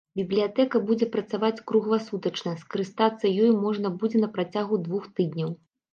[0.17, 5.49] Бібліятэка будзе працаваць кругласутачна, скарыстацца ёй можна будзе на працягу двух тыдняў.